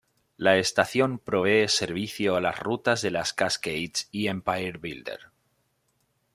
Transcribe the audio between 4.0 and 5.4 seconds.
y "Empire Builder".